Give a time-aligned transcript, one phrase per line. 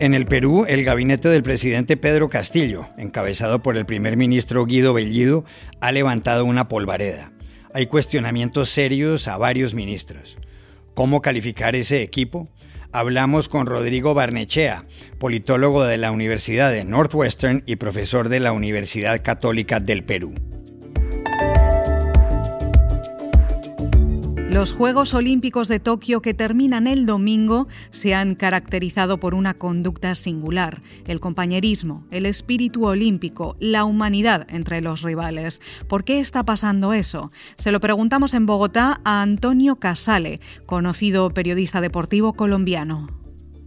[0.00, 4.94] En el Perú, el gabinete del presidente Pedro Castillo, encabezado por el primer ministro Guido
[4.94, 5.44] Bellido,
[5.82, 7.32] ha levantado una polvareda.
[7.74, 10.38] Hay cuestionamientos serios a varios ministros.
[10.94, 12.48] ¿Cómo calificar ese equipo?
[12.92, 14.84] Hablamos con Rodrigo Barnechea,
[15.18, 20.32] politólogo de la Universidad de Northwestern y profesor de la Universidad Católica del Perú.
[24.50, 30.16] Los Juegos Olímpicos de Tokio que terminan el domingo se han caracterizado por una conducta
[30.16, 35.60] singular, el compañerismo, el espíritu olímpico, la humanidad entre los rivales.
[35.86, 37.30] ¿Por qué está pasando eso?
[37.56, 43.19] Se lo preguntamos en Bogotá a Antonio Casale, conocido periodista deportivo colombiano.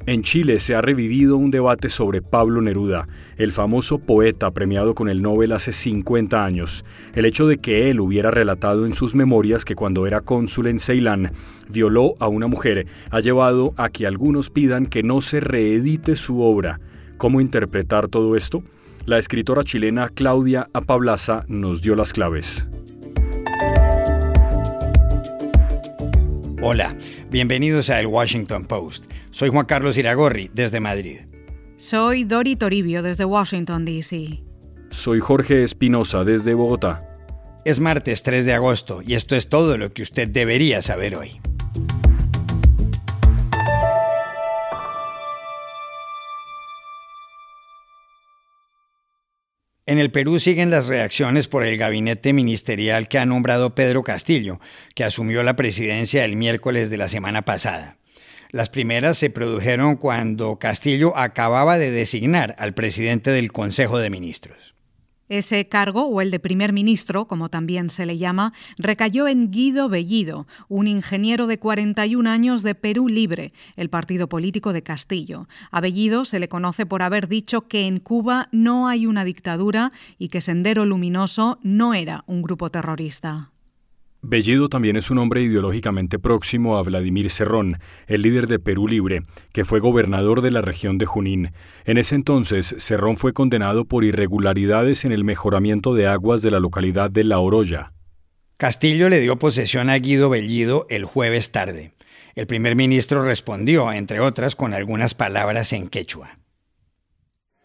[0.06, 3.08] En Chile se ha revivido un debate sobre Pablo Neruda,
[3.38, 6.84] el famoso poeta premiado con el Nobel hace 50 años.
[7.16, 10.80] El hecho de que él hubiera relatado en sus memorias que cuando era cónsul en
[10.80, 11.32] Ceilán
[11.70, 16.42] violó a una mujer ha llevado a que algunos pidan que no se reedite su
[16.42, 16.82] obra.
[17.18, 18.62] ¿Cómo interpretar todo esto?
[19.06, 22.68] La escritora chilena Claudia Apablaza nos dio las claves.
[26.66, 26.96] Hola,
[27.30, 29.12] bienvenidos a El Washington Post.
[29.32, 31.20] Soy Juan Carlos Iragorri, desde Madrid.
[31.76, 34.42] Soy Dori Toribio, desde Washington, D.C.
[34.90, 37.00] Soy Jorge Espinosa, desde Bogotá.
[37.66, 41.42] Es martes 3 de agosto y esto es todo lo que usted debería saber hoy.
[49.86, 54.62] En el Perú siguen las reacciones por el gabinete ministerial que ha nombrado Pedro Castillo,
[54.96, 57.98] que asumió la presidencia el miércoles de la semana pasada.
[58.52, 64.73] Las primeras se produjeron cuando Castillo acababa de designar al presidente del Consejo de Ministros.
[65.34, 69.90] Ese cargo, o el de primer ministro, como también se le llama, recayó en Guido
[69.90, 75.48] Bellido, un ingeniero de 41 años de Perú Libre, el partido político de Castillo.
[75.72, 79.92] A Bellido se le conoce por haber dicho que en Cuba no hay una dictadura
[80.20, 83.53] y que Sendero Luminoso no era un grupo terrorista.
[84.26, 89.24] Bellido también es un hombre ideológicamente próximo a Vladimir Cerrón, el líder de Perú Libre,
[89.52, 91.52] que fue gobernador de la región de Junín.
[91.84, 96.62] En ese entonces, Cerrón fue condenado por irregularidades en el mejoramiento de aguas de la
[96.62, 97.92] localidad de La Oroya.
[98.56, 101.92] Castillo le dio posesión a Guido Bellido el jueves tarde.
[102.34, 106.40] El primer ministro respondió, entre otras, con algunas palabras en quechua.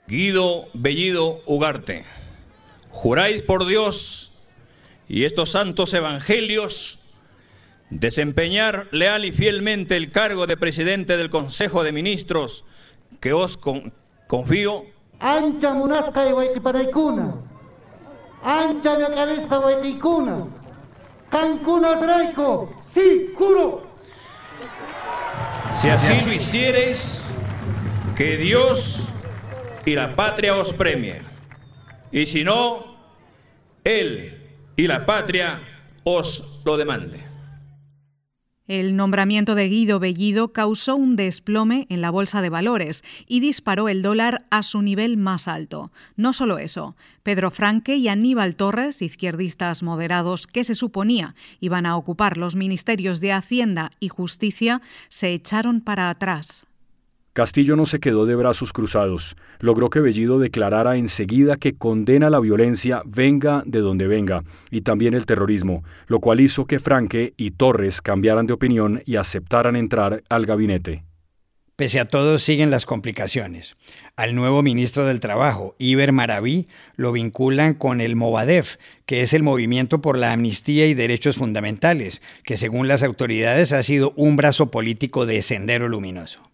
[0.08, 2.02] Guido Bellido Ugarte,
[2.88, 4.27] juráis por Dios
[5.08, 7.00] y estos santos evangelios,
[7.90, 12.64] desempeñar leal y fielmente el cargo de presidente del Consejo de Ministros
[13.20, 13.58] que os
[14.26, 14.84] confío.
[15.18, 17.34] Ancha munasca y waitiparaikuna,
[18.42, 20.46] ancha yacaresca waitikuna,
[21.30, 23.88] cancunas raico, sí, juro.
[25.74, 27.24] Si así lo hiciereis,
[28.14, 29.08] que Dios
[29.86, 31.22] y la patria os premie.
[32.12, 32.96] Y si no,
[33.84, 34.37] Él
[34.78, 35.60] y la patria
[36.04, 37.18] os lo demande.
[38.68, 43.88] El nombramiento de Guido Bellido causó un desplome en la bolsa de valores y disparó
[43.88, 45.90] el dólar a su nivel más alto.
[46.16, 46.94] No solo eso,
[47.24, 53.20] Pedro Franque y Aníbal Torres, izquierdistas moderados que se suponía iban a ocupar los ministerios
[53.20, 56.68] de Hacienda y Justicia, se echaron para atrás.
[57.38, 59.36] Castillo no se quedó de brazos cruzados.
[59.60, 65.14] Logró que Bellido declarara enseguida que condena la violencia venga de donde venga y también
[65.14, 70.24] el terrorismo, lo cual hizo que Franque y Torres cambiaran de opinión y aceptaran entrar
[70.28, 71.04] al gabinete.
[71.76, 73.76] Pese a todo, siguen las complicaciones.
[74.16, 76.66] Al nuevo ministro del Trabajo, Iber Maraví,
[76.96, 82.20] lo vinculan con el Movadef, que es el Movimiento por la Amnistía y Derechos Fundamentales,
[82.42, 86.48] que según las autoridades ha sido un brazo político de Sendero Luminoso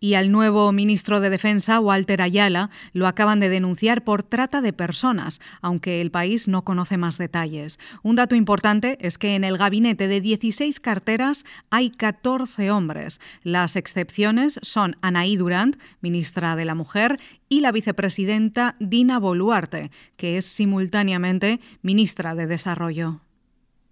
[0.00, 4.72] y al nuevo ministro de Defensa, Walter Ayala, lo acaban de denunciar por trata de
[4.72, 7.78] personas, aunque el país no conoce más detalles.
[8.02, 13.20] Un dato importante es que en el gabinete de 16 carteras hay 14 hombres.
[13.42, 17.18] Las excepciones son Anaí Durant, ministra de la Mujer,
[17.48, 23.20] y la vicepresidenta Dina Boluarte, que es simultáneamente ministra de Desarrollo.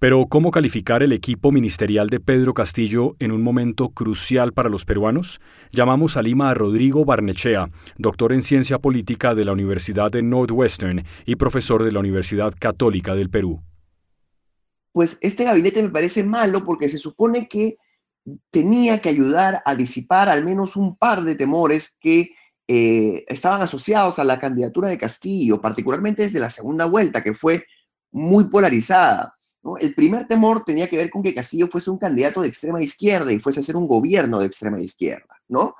[0.04, 4.84] Pero ¿cómo calificar el equipo ministerial de Pedro Castillo en un momento crucial para los
[4.84, 5.40] peruanos?
[5.72, 11.06] Llamamos a Lima a Rodrigo Barnechea, doctor en ciencia política de la Universidad de Northwestern
[11.24, 13.62] y profesor de la Universidad Católica del Perú.
[14.92, 17.78] Pues este gabinete me parece malo porque se supone que
[18.50, 22.34] tenía que ayudar a disipar al menos un par de temores que
[22.68, 27.64] eh, estaban asociados a la candidatura de Castillo, particularmente desde la segunda vuelta, que fue
[28.12, 29.34] muy polarizada.
[29.80, 33.32] El primer temor tenía que ver con que Castillo fuese un candidato de extrema izquierda
[33.32, 35.76] y fuese a ser un gobierno de extrema izquierda, ¿no?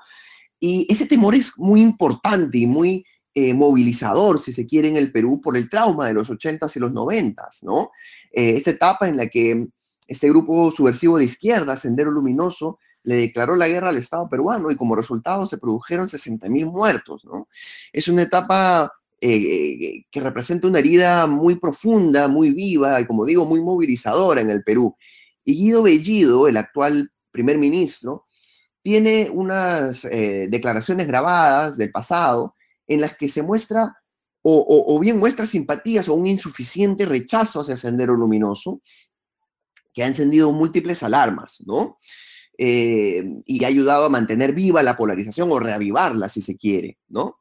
[0.59, 5.11] Y ese temor es muy importante y muy eh, movilizador, si se quiere, en el
[5.11, 7.91] Perú por el trauma de los 80s y los 90s, ¿no?
[8.31, 9.67] Eh, esta etapa en la que
[10.07, 14.75] este grupo subversivo de izquierda, Sendero Luminoso, le declaró la guerra al Estado peruano y
[14.75, 17.47] como resultado se produjeron 60.000 muertos, ¿no?
[17.93, 18.91] Es una etapa
[19.21, 24.49] eh, que representa una herida muy profunda, muy viva y, como digo, muy movilizadora en
[24.49, 24.95] el Perú.
[25.43, 28.25] Y Guido Bellido, el actual primer ministro,
[28.81, 32.55] tiene unas declaraciones grabadas del pasado
[32.87, 33.95] en las que se muestra
[34.47, 38.81] o, bien muestra simpatías o un insuficiente rechazo hacia Sendero Luminoso,
[39.91, 41.97] que ha encendido múltiples alarmas, ¿no?
[42.57, 47.39] Eh, y ha ayudado a mantener viva la polarización o reavivarla, si se quiere, ¿no?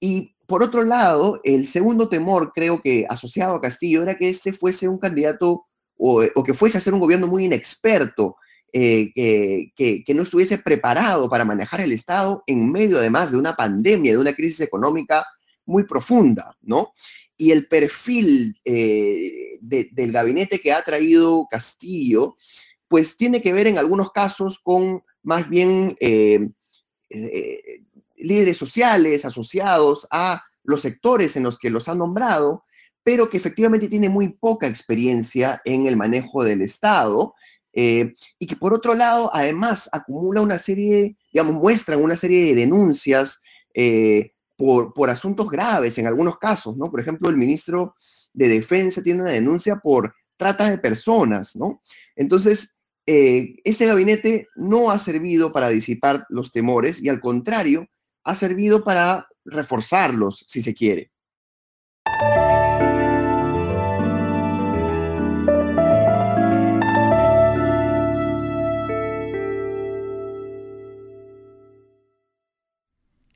[0.00, 4.52] Y por otro lado, el segundo temor, creo que asociado a Castillo, era que este
[4.52, 5.64] fuese un candidato
[5.96, 8.36] o, que fuese a ser un gobierno muy inexperto,
[8.70, 13.56] eh, que, que, no estuviese preparado para manejar el Estado en medio además de una
[13.56, 15.26] pandemia, de una crisis económica
[15.64, 16.92] muy profunda, ¿no?
[17.38, 22.36] Y el perfil eh, del gabinete que ha traído Castillo,
[22.88, 26.46] pues tiene que ver en algunos casos con más bien eh,
[28.22, 32.64] líderes sociales asociados a los sectores en los que los ha nombrado,
[33.02, 37.34] pero que efectivamente tiene muy poca experiencia en el manejo del Estado
[37.74, 43.40] y que por otro lado además acumula una serie, digamos, muestran una serie de denuncias
[44.56, 46.90] por, asuntos graves en algunos casos, ¿no?
[46.90, 47.96] Por ejemplo, el ministro
[48.32, 51.82] de Defensa tiene una denuncia por trata de personas, ¿no?
[52.14, 52.76] Entonces,
[53.06, 57.88] eh, este gabinete no ha servido para disipar los temores y al contrario,
[58.24, 61.10] ha servido para reforzarlos, si se quiere.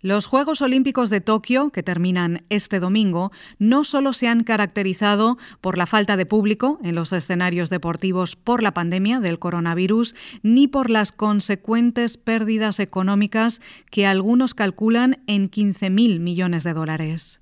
[0.07, 5.77] Los Juegos Olímpicos de Tokio, que terminan este domingo, no solo se han caracterizado por
[5.77, 10.15] la falta de público en los escenarios deportivos por la pandemia del coronavirus,
[10.45, 13.61] ni por las consecuentes pérdidas económicas
[13.91, 17.41] que algunos calculan en 15.000 millones de dólares.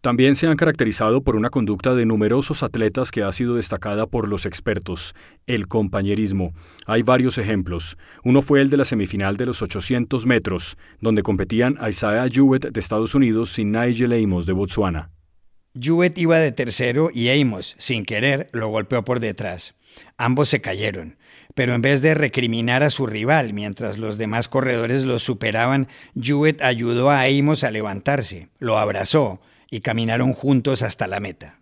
[0.00, 4.28] También se han caracterizado por una conducta de numerosos atletas que ha sido destacada por
[4.28, 5.14] los expertos,
[5.48, 6.52] el compañerismo.
[6.86, 7.98] Hay varios ejemplos.
[8.22, 12.78] Uno fue el de la semifinal de los 800 metros, donde competían Isaiah Jewett de
[12.78, 15.10] Estados Unidos y Nigel Amos de Botswana.
[15.80, 19.74] Jewett iba de tercero y Amos, sin querer, lo golpeó por detrás.
[20.16, 21.18] Ambos se cayeron,
[21.54, 25.88] pero en vez de recriminar a su rival mientras los demás corredores lo superaban,
[26.20, 31.60] Jewett ayudó a Amos a levantarse, lo abrazó, y caminaron juntos hasta la meta.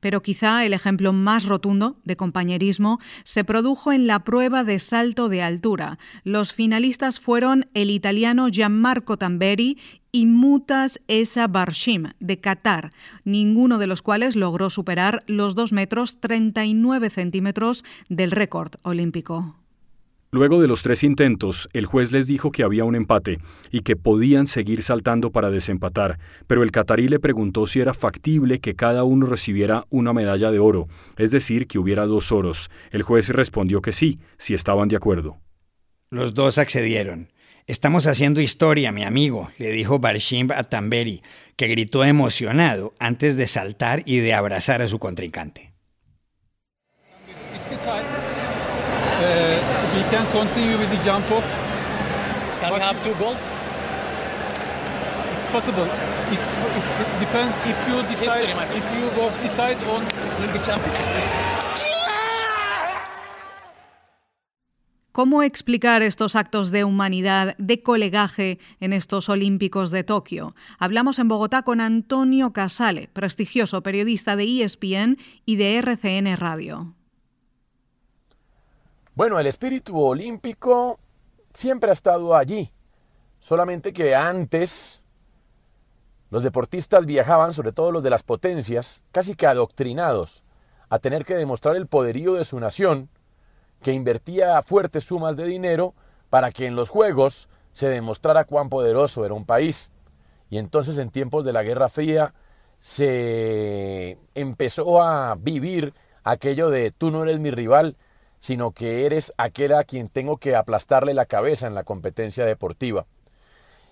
[0.00, 5.28] Pero quizá el ejemplo más rotundo de compañerismo se produjo en la prueba de salto
[5.28, 5.98] de altura.
[6.24, 9.78] Los finalistas fueron el italiano Gianmarco Tamberi
[10.10, 12.90] y Mutas Esa Barshim, de Qatar,
[13.24, 19.59] ninguno de los cuales logró superar los 2 metros 39 centímetros del récord olímpico.
[20.32, 23.40] Luego de los tres intentos, el juez les dijo que había un empate
[23.72, 28.60] y que podían seguir saltando para desempatar, pero el catarí le preguntó si era factible
[28.60, 30.86] que cada uno recibiera una medalla de oro,
[31.16, 32.70] es decir, que hubiera dos oros.
[32.92, 35.40] El juez respondió que sí, si estaban de acuerdo.
[36.10, 37.32] Los dos accedieron.
[37.66, 41.22] Estamos haciendo historia, mi amigo, le dijo Barshim a Tamberi,
[41.56, 45.70] que gritó emocionado antes de saltar y de abrazar a su contrincante.
[49.92, 51.46] we can continue with the jump off.
[52.60, 53.38] Can we have two gold?
[55.34, 55.86] It's possible.
[56.34, 56.40] It,
[56.78, 60.02] it, it depends if you decide History, if you go decide on
[60.38, 60.98] Olympic champions.
[65.12, 70.54] ¿Cómo explicar estos actos de humanidad, de colegaje en estos Olímpicos de Tokio?
[70.78, 76.94] Hablamos en Bogotá con Antonio Casale, prestigioso periodista de ESPN y de RCN Radio.
[79.20, 80.98] Bueno, el espíritu olímpico
[81.52, 82.72] siempre ha estado allí,
[83.38, 85.02] solamente que antes
[86.30, 90.42] los deportistas viajaban, sobre todo los de las potencias, casi que adoctrinados
[90.88, 93.10] a tener que demostrar el poderío de su nación,
[93.82, 95.92] que invertía fuertes sumas de dinero
[96.30, 99.92] para que en los Juegos se demostrara cuán poderoso era un país.
[100.48, 102.32] Y entonces en tiempos de la Guerra Fría
[102.78, 105.92] se empezó a vivir
[106.24, 107.98] aquello de tú no eres mi rival,
[108.40, 113.06] sino que eres aquel a quien tengo que aplastarle la cabeza en la competencia deportiva.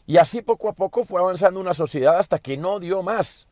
[0.06, 3.46] Y así poco a poco fue avanzando una sociedad hasta que no dio más.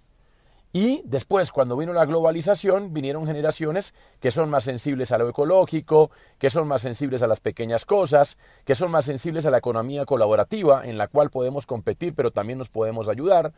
[0.73, 6.11] Y después, cuando vino la globalización, vinieron generaciones que son más sensibles a lo ecológico,
[6.39, 10.05] que son más sensibles a las pequeñas cosas, que son más sensibles a la economía
[10.05, 13.53] colaborativa, en la cual podemos competir, pero también nos podemos ayudar.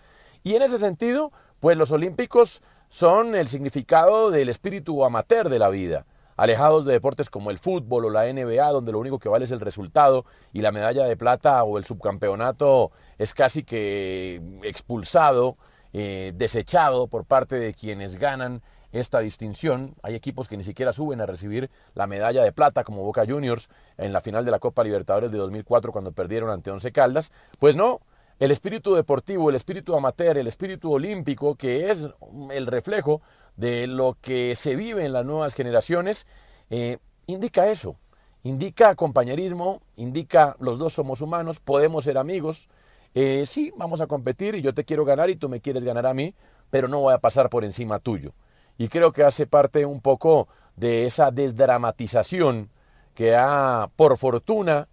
[0.45, 5.71] Y en ese sentido, pues los olímpicos son el significado del espíritu amateur de la
[5.71, 6.05] vida
[6.39, 9.51] alejados de deportes como el fútbol o la NBA, donde lo único que vale es
[9.51, 15.57] el resultado y la medalla de plata o el subcampeonato es casi que expulsado,
[15.93, 19.97] eh, desechado por parte de quienes ganan esta distinción.
[20.03, 23.69] Hay equipos que ni siquiera suben a recibir la medalla de plata, como Boca Juniors
[23.97, 27.33] en la final de la Copa Libertadores de 2004 cuando perdieron ante Once Caldas.
[27.59, 28.01] Pues no,
[28.39, 32.09] el espíritu deportivo, el espíritu amateur, el espíritu olímpico, que es
[32.53, 33.23] el reflejo
[33.59, 36.27] de lo que se vive en las nuevas generaciones,
[36.71, 37.97] eh, indica eso,
[38.45, 42.69] indica compañerismo, indica los dos somos humanos, podemos ser amigos,
[43.15, 46.07] eh, sí, vamos a competir y yo te quiero ganar y tú me quieres ganar
[46.07, 46.35] a mí,
[46.71, 48.33] pero no voy a pasar por encima tuyo.
[48.79, 50.47] Y creo que hace parte un poco
[50.77, 52.71] de esa desdramatización
[53.15, 54.87] que ha, por fortuna,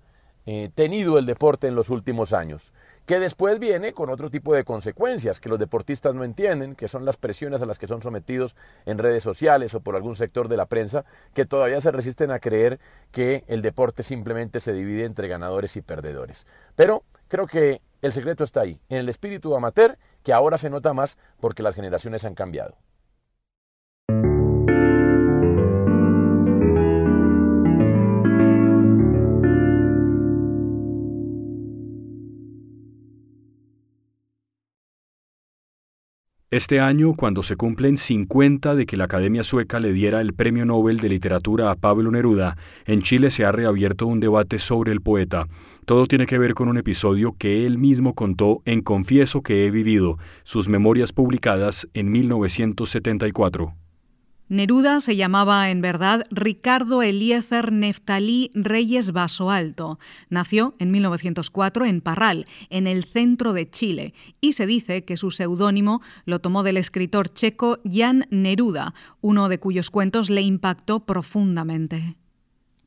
[0.47, 2.73] eh, tenido el deporte en los últimos años
[3.05, 7.05] que después viene con otro tipo de consecuencias que los deportistas no entienden, que son
[7.05, 10.57] las presiones a las que son sometidos en redes sociales o por algún sector de
[10.57, 12.79] la prensa, que todavía se resisten a creer
[13.11, 16.47] que el deporte simplemente se divide entre ganadores y perdedores.
[16.75, 20.93] Pero creo que el secreto está ahí, en el espíritu amateur, que ahora se nota
[20.93, 22.75] más porque las generaciones han cambiado.
[36.55, 40.65] Este año, cuando se cumplen 50 de que la Academia Sueca le diera el Premio
[40.65, 45.01] Nobel de Literatura a Pablo Neruda, en Chile se ha reabierto un debate sobre el
[45.01, 45.49] poeta.
[45.83, 49.69] Todo tiene que ver con un episodio que él mismo contó en Confieso que he
[49.69, 53.75] vivido, sus memorias publicadas en 1974.
[54.47, 59.97] Neruda se llamaba en verdad Ricardo Eliezer Neftalí Reyes Vaso Alto.
[60.29, 65.31] Nació en 1904 en Parral, en el centro de Chile, y se dice que su
[65.31, 72.15] seudónimo lo tomó del escritor checo Jan Neruda, uno de cuyos cuentos le impactó profundamente.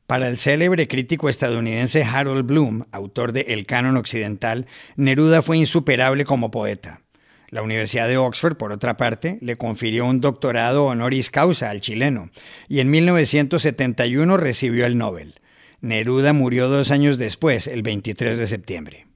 [0.07, 6.25] Para el célebre crítico estadounidense Harold Bloom, autor de El Canon Occidental, Neruda fue insuperable
[6.25, 7.03] como poeta.
[7.51, 12.29] La Universidad de Oxford, por otra parte, le confirió un doctorado honoris causa al chileno
[12.69, 15.35] y en 1971 recibió el Nobel.
[15.81, 19.07] Neruda murió dos años después, el 23 de septiembre.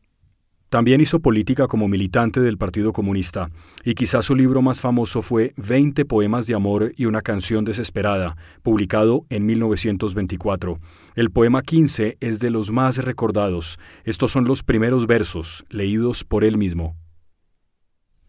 [0.73, 3.51] También hizo política como militante del Partido Comunista,
[3.85, 8.39] y quizás su libro más famoso fue 20 poemas de amor y una canción desesperada,
[8.63, 10.81] publicado en 1924.
[11.15, 13.79] El poema 15 es de los más recordados.
[14.05, 16.97] Estos son los primeros versos, leídos por él mismo.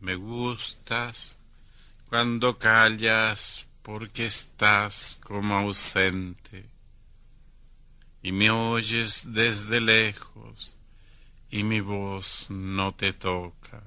[0.03, 1.38] Me gustas
[2.10, 6.65] cuando callas porque estás como ausente
[8.22, 10.75] y me oyes desde lejos
[11.50, 13.81] y mi voz no te toca.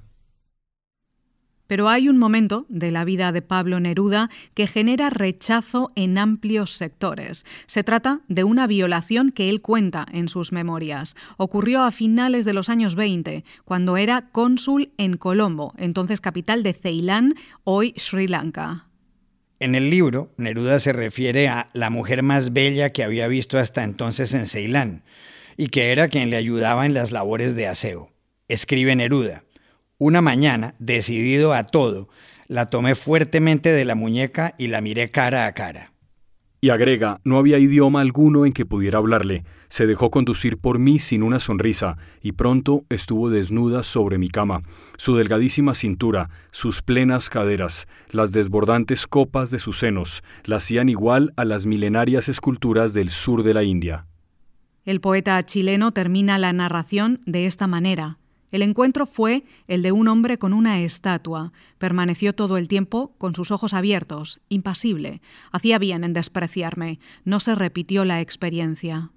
[1.67, 6.73] Pero hay un momento de la vida de Pablo Neruda que genera rechazo en amplios
[6.73, 7.45] sectores.
[7.67, 11.15] Se trata de una violación que él cuenta en sus memorias.
[11.37, 16.73] Ocurrió a finales de los años 20, cuando era cónsul en Colombo, entonces capital de
[16.73, 18.87] Ceilán, hoy Sri Lanka.
[19.59, 23.83] En el libro, Neruda se refiere a la mujer más bella que había visto hasta
[23.83, 25.03] entonces en Ceilán
[25.57, 28.11] y que era quien le ayudaba en las labores de aseo.
[28.47, 29.43] Escribe Neruda.
[29.99, 32.07] Una mañana, decidido a todo,
[32.47, 35.91] la tomé fuertemente de la muñeca y la miré cara a cara.
[36.61, 39.43] Y agrega, no había idioma alguno en que pudiera hablarle.
[39.69, 44.61] Se dejó conducir por mí sin una sonrisa, y pronto estuvo desnuda sobre mi cama.
[44.97, 51.33] Su delgadísima cintura, sus plenas caderas, las desbordantes copas de sus senos, la hacían igual
[51.37, 54.05] a las milenarias esculturas del sur de la India.
[54.85, 58.17] El poeta chileno termina la narración de esta manera.
[58.51, 61.51] El encuentro fue el de un hombre con una estatua.
[61.77, 65.21] Permaneció todo el tiempo con sus ojos abiertos, impasible.
[65.51, 66.99] Hacía bien en despreciarme.
[67.25, 69.11] No se repitió la experiencia.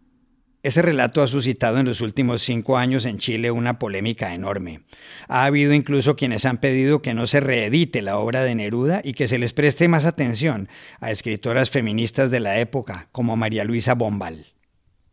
[0.63, 4.83] Ese relato ha suscitado en los últimos cinco años en Chile una polémica enorme.
[5.27, 9.15] Ha habido incluso quienes han pedido que no se reedite la obra de Neruda y
[9.15, 10.69] que se les preste más atención
[11.01, 14.45] a escritoras feministas de la época, como María Luisa Bombal.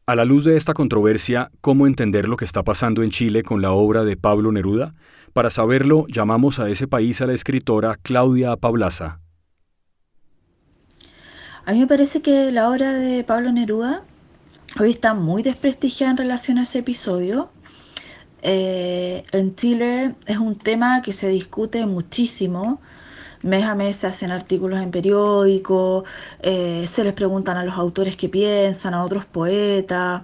[0.09, 3.61] A la luz de esta controversia, ¿cómo entender lo que está pasando en Chile con
[3.61, 4.95] la obra de Pablo Neruda?
[5.33, 9.19] Para saberlo, llamamos a ese país a la escritora Claudia Pablaza.
[11.65, 14.03] A mí me parece que la obra de Pablo Neruda
[14.79, 17.49] hoy está muy desprestigiada en relación a ese episodio.
[18.43, 22.79] Eh, en Chile es un tema que se discute muchísimo.
[23.47, 26.03] Mes a mes se hacen artículos en periódicos,
[26.41, 30.21] eh, se les preguntan a los autores qué piensan, a otros poetas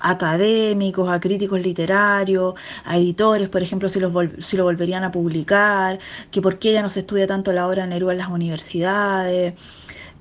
[0.00, 2.54] académicos, a críticos literarios,
[2.84, 5.98] a editores, por ejemplo, si, los si lo volverían a publicar,
[6.30, 9.54] que por qué ya no se estudia tanto la obra de Neruda en las universidades.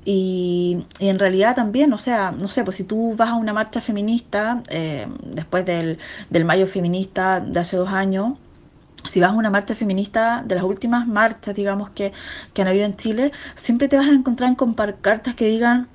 [0.06, 3.82] Y, en realidad también, o sea, no sé, pues si tú vas a una marcha
[3.82, 5.98] feminista, eh, después del,
[6.30, 8.34] del mayo feminista de hace dos años,
[9.10, 12.14] si vas a una marcha feminista, de las últimas marchas, digamos, que,
[12.54, 15.88] que han habido en Chile, siempre te vas a encontrar con cartas que digan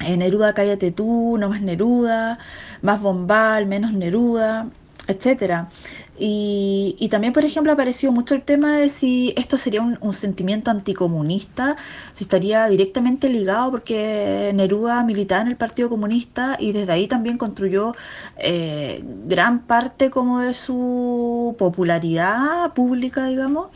[0.00, 2.38] eh, Neruda, cállate tú, no más Neruda,
[2.82, 4.68] más Bombal, menos Neruda,
[5.06, 5.68] etcétera.
[6.16, 10.70] Y, también, por ejemplo, ha aparecido mucho el tema de si esto sería un, sentimiento
[10.70, 11.76] anticomunista,
[12.12, 17.36] si estaría directamente ligado, porque Neruda militaba en el Partido Comunista y desde ahí también
[17.36, 17.96] construyó
[18.36, 23.70] eh, gran parte como de su popularidad pública, digamos.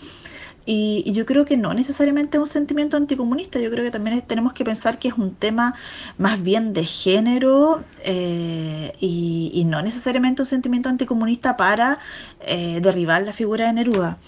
[0.70, 4.52] Y, yo creo que no necesariamente es un sentimiento anticomunista, yo creo que también tenemos
[4.52, 5.74] que pensar que es un tema
[6.18, 11.98] más bien de género eh, y, no necesariamente un sentimiento anticomunista para
[12.42, 14.18] eh, derribar la figura de Neruda.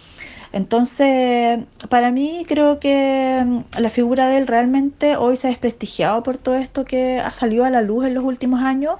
[0.53, 6.23] Entonces, para mí creo que mm, la figura de él realmente hoy se ha desprestigiado
[6.23, 8.97] por todo esto que ha salido a la luz en los últimos años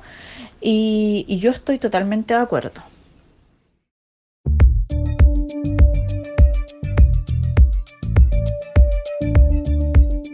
[0.61, 2.90] y yo estoy totalmente de acuerdo.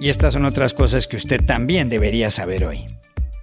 [0.06, 2.84] Y estas son otras cosas que usted también debería saber hoy.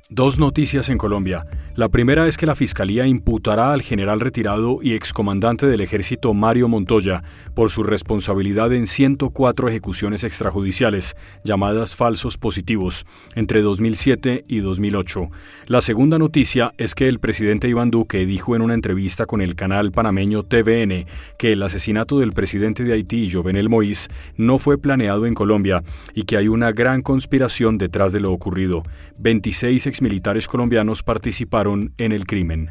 [0.10, 1.46] Dos noticias en Colombia.
[1.76, 6.68] La primera es que la Fiscalía imputará al general retirado y excomandante del ejército Mario
[6.68, 7.24] Montoya
[7.56, 15.32] por su responsabilidad en 104 ejecuciones extrajudiciales, llamadas falsos positivos, entre 2007 y 2008.
[15.66, 19.56] La segunda noticia es que el presidente Iván Duque dijo en una entrevista con el
[19.56, 21.08] canal panameño TVN
[21.40, 25.82] que el asesinato del presidente de Haití, Jovenel Moïse, no fue planeado en Colombia
[26.14, 28.84] y que hay una gran conspiración detrás de lo ocurrido.
[29.20, 31.63] 26 exmilitares colombianos participaron
[31.98, 32.70] en el crimen.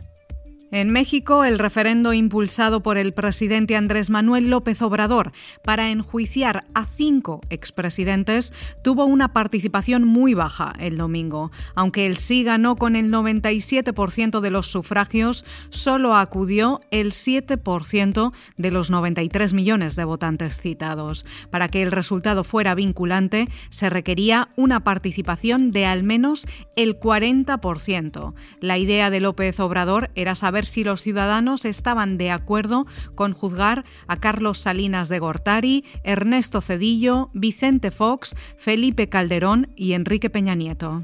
[0.74, 6.86] En México, el referendo impulsado por el presidente Andrés Manuel López Obrador para enjuiciar a
[6.86, 11.50] cinco expresidentes tuvo una participación muy baja el domingo.
[11.74, 18.70] Aunque el sí ganó con el 97% de los sufragios, solo acudió el 7% de
[18.70, 21.26] los 93 millones de votantes citados.
[21.50, 26.46] Para que el resultado fuera vinculante, se requería una participación de al menos
[26.76, 28.32] el 40%.
[28.60, 33.84] La idea de López Obrador era saber si los ciudadanos estaban de acuerdo con juzgar
[34.06, 41.00] a Carlos Salinas de Gortari, Ernesto Cedillo, Vicente Fox, Felipe Calderón y Enrique Peña Nieto.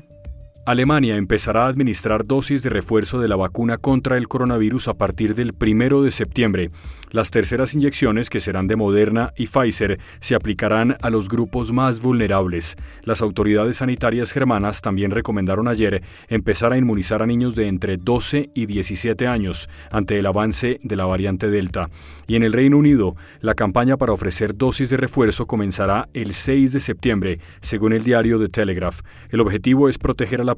[0.68, 5.35] Alemania empezará a administrar dosis de refuerzo de la vacuna contra el coronavirus a partir
[5.35, 6.70] del primero de septiembre.
[7.11, 12.00] Las terceras inyecciones, que serán de Moderna y Pfizer, se aplicarán a los grupos más
[12.00, 12.76] vulnerables.
[13.02, 18.50] Las autoridades sanitarias germanas también recomendaron ayer empezar a inmunizar a niños de entre 12
[18.52, 21.88] y 17 años ante el avance de la variante Delta.
[22.26, 26.74] Y en el Reino Unido, la campaña para ofrecer dosis de refuerzo comenzará el 6
[26.74, 29.00] de septiembre, según el diario The Telegraph.
[29.31, 30.58] El objetivo es proteger a la